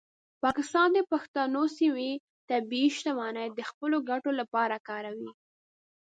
[0.43, 2.09] پاکستان د پښتنو سیمو
[2.49, 5.31] طبیعي شتمنۍ د خپلو ګټو لپاره کاروي.